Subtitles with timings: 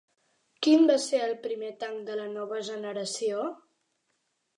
[0.67, 3.45] Quin va ser el primer tanc de la nova generació?